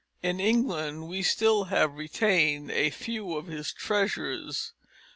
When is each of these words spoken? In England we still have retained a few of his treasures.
In 0.23 0.39
England 0.39 1.07
we 1.09 1.21
still 1.21 1.65
have 1.65 1.93
retained 1.93 2.71
a 2.71 2.89
few 2.89 3.37
of 3.37 3.45
his 3.45 3.71
treasures. 3.71 4.73